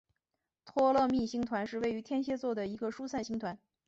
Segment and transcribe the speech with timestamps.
[0.65, 3.59] 托勒密星团是位于天蝎座的一个疏散星团。